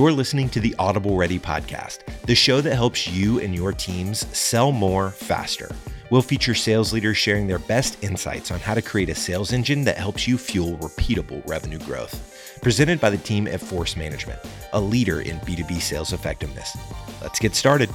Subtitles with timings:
[0.00, 4.26] You're listening to the Audible Ready podcast, the show that helps you and your teams
[4.34, 5.70] sell more faster.
[6.08, 9.84] We'll feature sales leaders sharing their best insights on how to create a sales engine
[9.84, 12.58] that helps you fuel repeatable revenue growth.
[12.62, 14.40] Presented by the team at Force Management,
[14.72, 16.78] a leader in B2B sales effectiveness.
[17.20, 17.90] Let's get started.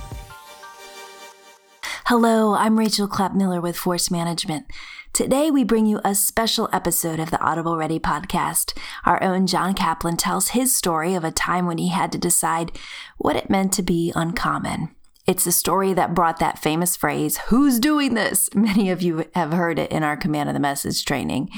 [2.06, 4.68] Hello, I'm Rachel Clapp Miller with Force Management.
[5.16, 8.78] Today, we bring you a special episode of the Audible Ready podcast.
[9.06, 12.78] Our own John Kaplan tells his story of a time when he had to decide
[13.18, 14.94] what it meant to be uncommon.
[15.26, 18.50] It's the story that brought that famous phrase, Who's doing this?
[18.54, 21.50] Many of you have heard it in our Command of the Message training.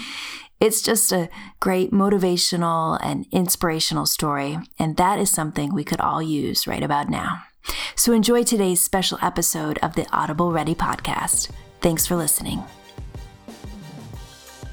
[0.59, 1.27] It's just a
[1.59, 7.09] great motivational and inspirational story, and that is something we could all use right about
[7.09, 7.41] now.
[7.95, 11.49] So enjoy today's special episode of the Audible Ready podcast.
[11.81, 12.63] Thanks for listening.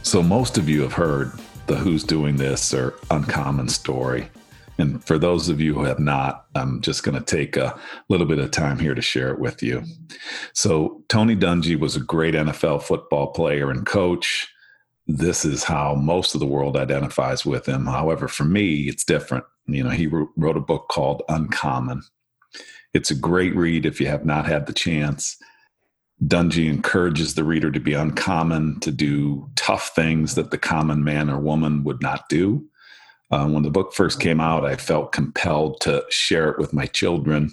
[0.04, 1.32] So, most of you have heard
[1.66, 4.28] the Who's Doing This or Uncommon story.
[4.77, 7.77] And for those of you who have not, I'm just going to take a
[8.11, 9.83] little bit of time here to share it with you.
[10.52, 14.46] So, Tony Dungy was a great NFL football player and coach.
[15.06, 17.86] This is how most of the world identifies with him.
[17.86, 19.46] However, for me, it's different.
[19.66, 22.02] You know, he wrote a book called Uncommon.
[22.92, 25.39] It's a great read if you have not had the chance.
[26.23, 31.29] Dungy encourages the reader to be uncommon, to do tough things that the common man
[31.29, 32.65] or woman would not do.
[33.31, 36.87] Uh, when the book first came out, I felt compelled to share it with my
[36.87, 37.51] children,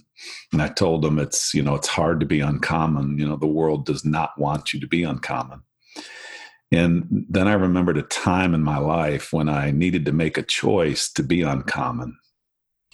[0.52, 3.18] and I told them it's you know it's hard to be uncommon.
[3.18, 5.64] You know the world does not want you to be uncommon.
[6.72, 10.44] And then I remembered a time in my life when I needed to make a
[10.44, 12.18] choice to be uncommon.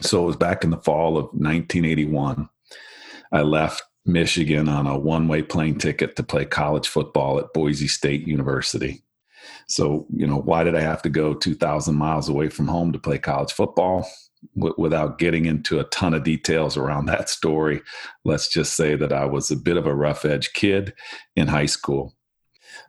[0.01, 2.49] So it was back in the fall of 1981.
[3.31, 7.87] I left Michigan on a one way plane ticket to play college football at Boise
[7.87, 9.03] State University.
[9.67, 12.99] So, you know, why did I have to go 2,000 miles away from home to
[12.99, 14.09] play college football?
[14.55, 17.81] W- without getting into a ton of details around that story,
[18.23, 20.93] let's just say that I was a bit of a rough edge kid
[21.35, 22.15] in high school.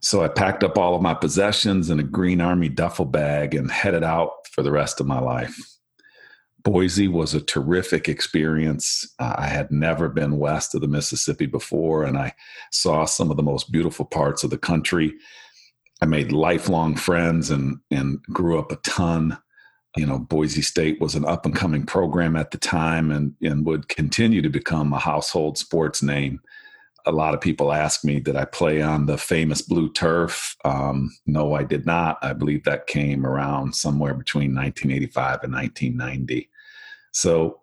[0.00, 3.70] So I packed up all of my possessions in a green army duffel bag and
[3.70, 5.59] headed out for the rest of my life.
[6.69, 9.15] Boise was a terrific experience.
[9.19, 12.34] Uh, I had never been west of the Mississippi before, and I
[12.71, 15.15] saw some of the most beautiful parts of the country.
[16.03, 19.39] I made lifelong friends and and grew up a ton.
[19.97, 23.65] You know, Boise State was an up and coming program at the time, and and
[23.65, 26.39] would continue to become a household sports name.
[27.06, 30.55] A lot of people ask me, did I play on the famous blue turf?
[30.67, 32.19] Um, no, I did not.
[32.21, 36.50] I believe that came around somewhere between 1985 and 1990.
[37.12, 37.60] So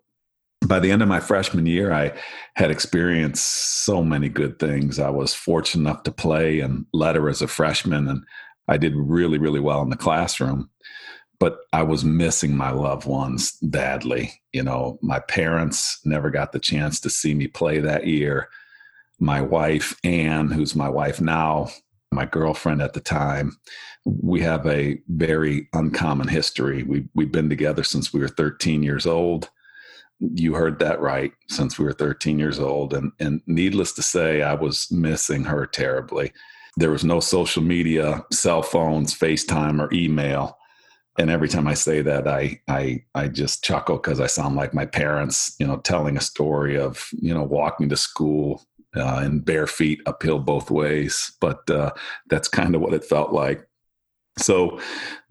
[0.67, 2.13] by the end of my freshman year, I
[2.55, 3.45] had experienced
[3.85, 4.99] so many good things.
[4.99, 8.23] I was fortunate enough to play and letter as a freshman, and
[8.67, 10.69] I did really, really well in the classroom.
[11.39, 14.41] But I was missing my loved ones badly.
[14.53, 18.47] You know, my parents never got the chance to see me play that year.
[19.19, 21.69] My wife, Anne, who's my wife now,
[22.15, 23.57] my girlfriend at the time,
[24.05, 26.83] we have a very uncommon history.
[26.83, 29.49] We we've been together since we were 13 years old.
[30.19, 34.41] You heard that right, since we were 13 years old, and and needless to say,
[34.41, 36.31] I was missing her terribly.
[36.77, 40.57] There was no social media, cell phones, FaceTime, or email.
[41.17, 44.73] And every time I say that, I I I just chuckle because I sound like
[44.73, 48.61] my parents, you know, telling a story of you know walking to school
[48.95, 51.33] uh, in bare feet uphill both ways.
[51.41, 51.91] But uh,
[52.29, 53.67] that's kind of what it felt like.
[54.37, 54.79] So,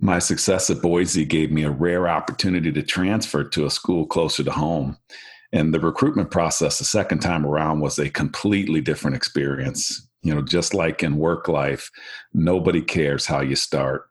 [0.01, 4.43] my success at Boise gave me a rare opportunity to transfer to a school closer
[4.43, 4.97] to home.
[5.53, 10.09] And the recruitment process the second time around was a completely different experience.
[10.23, 11.91] You know, just like in work life,
[12.33, 14.07] nobody cares how you start,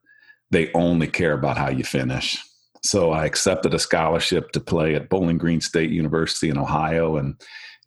[0.51, 2.37] they only care about how you finish.
[2.83, 7.17] So, I accepted a scholarship to play at Bowling Green State University in Ohio.
[7.17, 7.35] And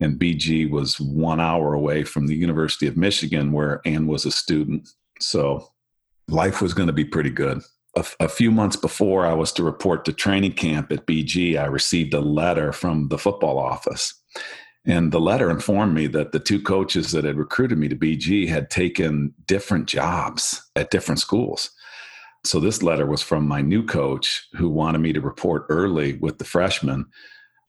[0.00, 4.30] and BG was one hour away from the University of Michigan, where Ann was a
[4.30, 4.88] student.
[5.20, 5.72] So
[6.28, 7.62] life was going to be pretty good.
[7.96, 11.64] A, a, few months before I was to report to training camp at BG, I
[11.66, 14.12] received a letter from the football office.
[14.84, 18.48] And the letter informed me that the two coaches that had recruited me to BG
[18.48, 21.70] had taken different jobs at different schools.
[22.46, 26.38] So this letter was from my new coach who wanted me to report early with
[26.38, 27.06] the freshmen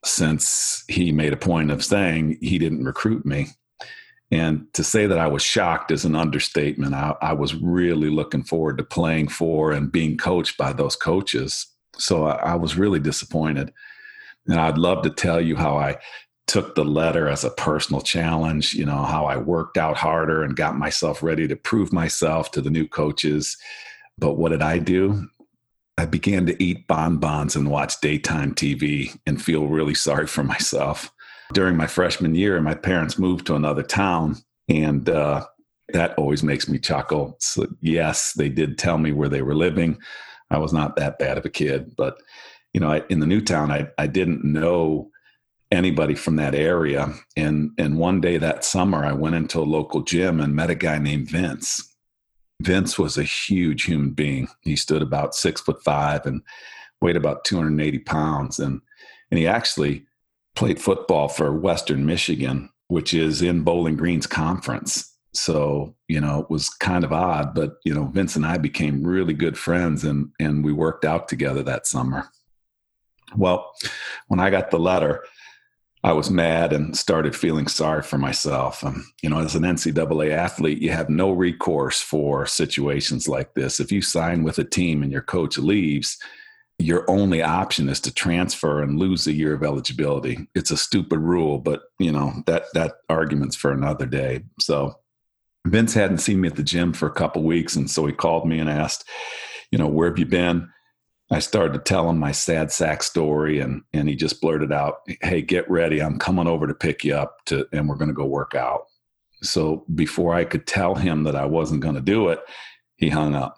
[0.06, 3.47] since he made a point of saying he didn't recruit me.
[4.29, 6.94] And to say that I was shocked is an understatement.
[6.94, 11.65] I, I, was really looking forward to playing for and being coached by those coaches.
[11.97, 13.74] So I, I was really disappointed.
[14.45, 15.97] And I'd love to tell you how I
[16.45, 20.56] took the letter as a personal challenge, you know, how I worked out harder and
[20.56, 23.57] got myself ready to prove myself to the new coaches.
[24.17, 25.27] But what did I do?
[25.97, 31.11] I began to eat bonbons and watch daytime TV and feel really sorry for myself.
[31.53, 34.35] During my freshman year, my parents moved to another town,
[34.67, 35.45] and uh,
[35.89, 37.37] that always makes me chuckle.
[37.39, 39.97] So, yes, they did tell me where they were living.
[40.51, 42.21] I was not that bad of a kid, but
[42.73, 45.09] you know, I, in the new town, I, I didn't know
[45.71, 47.13] anybody from that area.
[47.35, 50.75] And and one day that summer, I went into a local gym and met a
[50.75, 51.95] guy named Vince.
[52.62, 54.48] Vince was a huge human being.
[54.62, 56.42] He stood about six foot five and
[57.01, 58.59] weighed about 280 pounds.
[58.59, 58.81] And
[59.30, 60.06] and he actually
[60.56, 65.13] played football for Western Michigan, which is in Bowling Green's conference.
[65.33, 69.06] So, you know, it was kind of odd, but you know, Vince and I became
[69.06, 72.30] really good friends and and we worked out together that summer.
[73.36, 73.74] Well,
[74.30, 75.24] when I got the letter,
[76.07, 78.81] I was mad and started feeling sorry for myself.
[78.81, 83.81] Um, you know, as an NCAA athlete, you have no recourse for situations like this.
[83.81, 86.18] If you sign with a team and your coach leaves,
[86.80, 90.48] your only option is to transfer and lose a year of eligibility.
[90.56, 94.45] It's a stupid rule, but you know that that argument's for another day.
[94.62, 94.95] So
[95.65, 98.48] Vince hadn't seen me at the gym for a couple weeks, and so he called
[98.48, 99.03] me and asked,
[99.71, 100.69] you know, where have you been?
[101.29, 105.01] I started to tell him my sad sack story, and and he just blurted out,
[105.21, 106.01] "Hey, get ready!
[106.01, 108.85] I'm coming over to pick you up, to, and we're going to go work out."
[109.44, 112.39] So before I could tell him that I wasn't going to do it,
[112.95, 113.57] he hung up.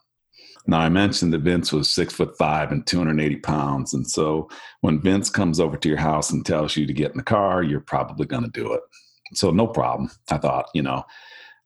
[0.68, 4.50] Now I mentioned that Vince was six foot five and 280 pounds, and so
[4.81, 7.63] when Vince comes over to your house and tells you to get in the car,
[7.63, 8.81] you're probably going to do it.
[9.33, 10.10] So no problem.
[10.31, 11.04] I thought, you know,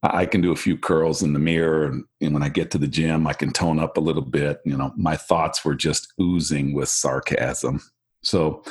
[0.03, 1.85] I can do a few curls in the mirror.
[1.85, 4.59] And, and, when I get to the gym, I can tone up a little bit.
[4.65, 7.81] You know, my thoughts were just oozing with sarcasm.
[8.21, 8.63] So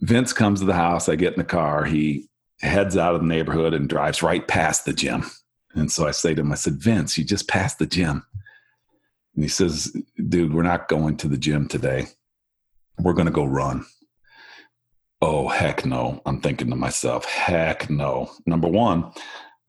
[0.00, 1.08] Vince comes to the house.
[1.08, 1.84] I get in the car.
[1.84, 2.28] He
[2.60, 5.24] heads out of the neighborhood and drives right past the gym.
[5.74, 8.24] And so I say to him, I said, Vince, you just passed the gym.
[9.34, 9.94] And he says,
[10.28, 12.06] dude, we're not going to the gym today.
[12.98, 13.84] We're going to go run.
[15.20, 16.22] Oh, heck no.
[16.26, 18.30] I'm thinking to myself, heck no.
[18.46, 19.12] Number one,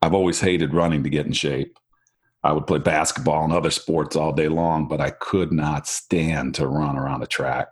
[0.02, 1.78] I've always hated running to get in shape.
[2.44, 6.54] I would play basketball and other sports all day long, but I could not stand
[6.54, 7.68] to run around a track.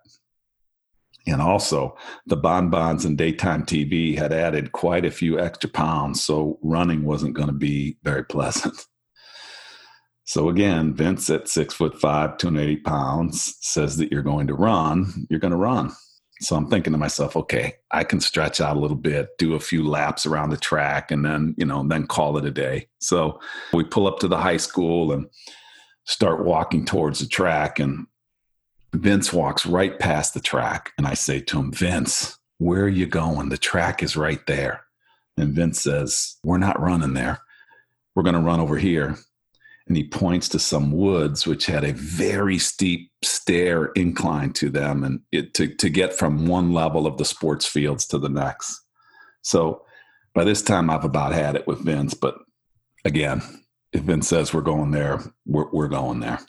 [1.26, 1.96] And also,
[2.26, 7.34] the bonbons and daytime TV had added quite a few extra pounds, so running wasn't
[7.34, 8.86] going to be very pleasant.
[10.28, 15.28] So again, Vince at six foot five, 280 pounds, says that you're going to run.
[15.30, 15.92] You're going to run.
[16.40, 19.60] So I'm thinking to myself, okay, I can stretch out a little bit, do a
[19.60, 22.88] few laps around the track, and then, you know, then call it a day.
[22.98, 23.40] So
[23.72, 25.26] we pull up to the high school and
[26.04, 27.78] start walking towards the track.
[27.78, 28.06] And
[28.92, 30.92] Vince walks right past the track.
[30.98, 33.48] And I say to him, Vince, where are you going?
[33.48, 34.82] The track is right there.
[35.38, 37.40] And Vince says, We're not running there.
[38.14, 39.16] We're going to run over here
[39.86, 45.04] and he points to some woods which had a very steep stair incline to them
[45.04, 48.80] and it to, to get from one level of the sports fields to the next.
[49.42, 49.82] So
[50.34, 52.36] by this time i've about had it with vince but
[53.04, 53.42] again
[53.92, 56.40] if vince says we're going there we're, we're going there.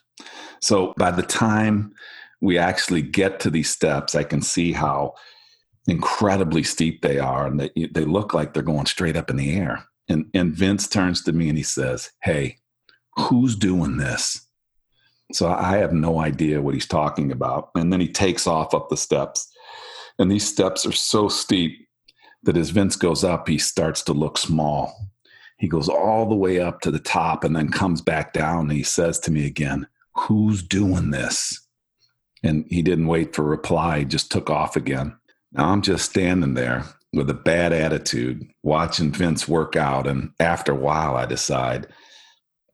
[0.62, 1.94] So by the time
[2.42, 5.14] we actually get to these steps i can see how
[5.88, 9.56] incredibly steep they are and they, they look like they're going straight up in the
[9.56, 9.86] air.
[10.10, 12.58] And, and vince turns to me and he says hey
[13.18, 14.48] who's doing this?
[15.34, 17.72] So I have no idea what he's talking about.
[17.76, 19.48] And then he takes off up the steps.
[20.20, 21.88] And these steps are so steep
[22.44, 24.96] that as Vince goes up, he starts to look small.
[25.58, 28.62] He goes all the way up to the top and then comes back down.
[28.62, 31.68] And he says to me again, Who's doing this?
[32.44, 35.16] And he didn't wait for a reply, he just took off again.
[35.52, 40.08] Now I'm just standing there with a bad attitude, watching Vince work out.
[40.08, 41.88] And after a while, I decide,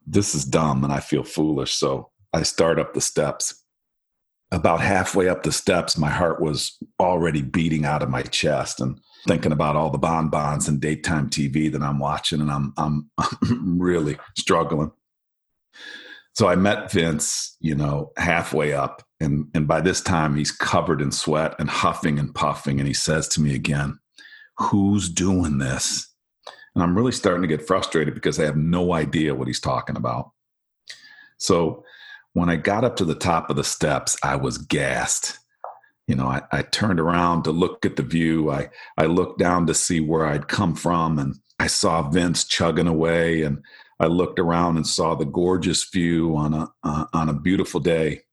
[0.06, 1.74] this is dumb and I feel foolish.
[1.74, 3.60] So I start up the steps.
[4.52, 9.00] About halfway up the steps, my heart was already beating out of my chest and
[9.28, 13.82] thinking about all the bonbons and daytime TV that I'm watching, and I'm I'm, I'm
[13.82, 14.92] really struggling.
[16.36, 21.02] So I met Vince, you know, halfway up, and and by this time he's covered
[21.02, 23.98] in sweat and huffing and puffing, and he says to me again,
[24.58, 26.13] "Who's doing this?"
[26.76, 29.96] And I'm really starting to get frustrated because I have no idea what he's talking
[29.96, 30.32] about.
[31.38, 31.84] So
[32.34, 35.38] when I got up to the top of the steps, I was gassed.
[36.08, 38.52] You know, I, I turned around to look at the view.
[38.52, 42.88] I, I looked down to see where I'd come from, and I saw Vince chugging
[42.88, 43.44] away.
[43.44, 43.64] And
[44.00, 48.24] I looked around and saw the gorgeous view on a uh, on a beautiful day.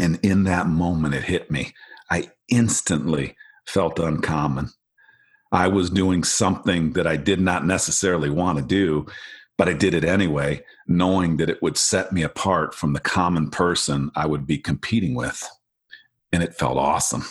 [0.00, 1.74] And in that moment, it hit me.
[2.10, 3.36] I instantly
[3.66, 4.70] felt uncommon.
[5.52, 9.06] I was doing something that I did not necessarily want to do,
[9.58, 13.50] but I did it anyway, knowing that it would set me apart from the common
[13.50, 15.46] person I would be competing with.
[16.32, 17.24] And it felt awesome.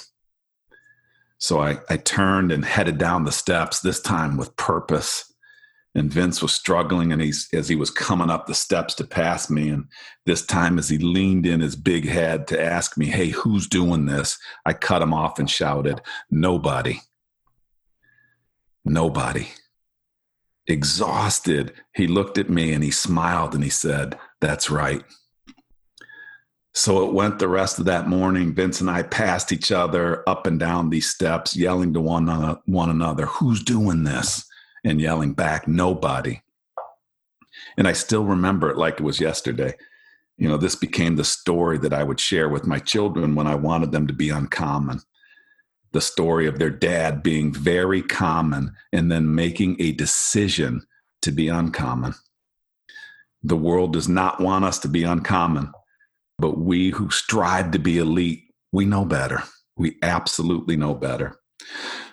[1.39, 5.33] So I, I turned and headed down the steps, this time with purpose.
[5.95, 9.49] And Vince was struggling and he's as he was coming up the steps to pass
[9.49, 9.69] me.
[9.69, 9.85] And
[10.25, 14.05] this time as he leaned in his big head to ask me, Hey, who's doing
[14.05, 14.37] this?
[14.65, 16.99] I cut him off and shouted, Nobody.
[18.85, 19.47] Nobody.
[20.67, 25.03] Exhausted, he looked at me and he smiled and he said, That's right.
[26.73, 28.53] So it went the rest of that morning.
[28.53, 32.27] Vince and I passed each other up and down these steps, yelling to one,
[32.65, 34.45] one another, Who's doing this?
[34.83, 36.41] And yelling back, Nobody.
[37.77, 39.75] And I still remember it like it was yesterday.
[40.37, 43.55] You know, this became the story that I would share with my children when I
[43.55, 45.01] wanted them to be uncommon.
[45.91, 50.85] The story of their dad being very common and then making a decision
[51.21, 52.13] to be uncommon.
[53.43, 55.71] The world does not want us to be uncommon.
[56.37, 59.43] But we who strive to be elite, we know better.
[59.75, 61.35] We absolutely know better.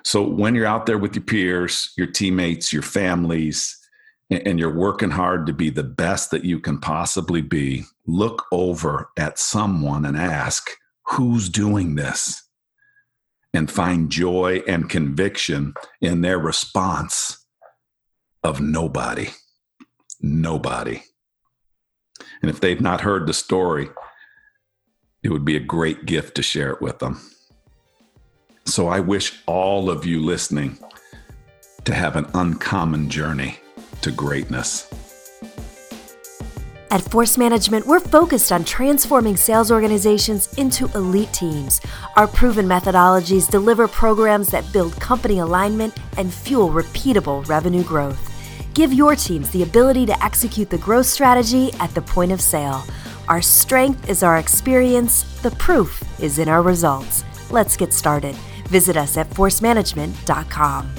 [0.04, 3.78] So when you're out there with your peers, your teammates, your families,
[4.30, 9.10] and you're working hard to be the best that you can possibly be, look over
[9.16, 10.68] at someone and ask,
[11.04, 12.42] who's doing this?
[13.54, 17.46] And find joy and conviction in their response
[18.44, 19.28] of nobody.
[20.20, 21.02] Nobody.
[22.42, 23.88] And if they've not heard the story,
[25.22, 27.20] it would be a great gift to share it with them.
[28.66, 30.78] So I wish all of you listening
[31.84, 33.58] to have an uncommon journey
[34.02, 34.88] to greatness.
[36.90, 41.80] At Force Management, we're focused on transforming sales organizations into elite teams.
[42.16, 48.32] Our proven methodologies deliver programs that build company alignment and fuel repeatable revenue growth.
[48.74, 52.84] Give your teams the ability to execute the growth strategy at the point of sale
[53.28, 57.24] our strength is our experience, the proof is in our results.
[57.50, 58.34] Let's get started.
[58.68, 60.90] Visit us at forcemanagement.com.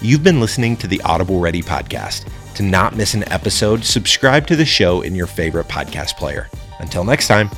[0.00, 2.26] You've been listening to the Audible Ready podcast.
[2.60, 6.50] To not miss an episode, subscribe to the show in your favorite podcast player.
[6.78, 7.48] Until next time.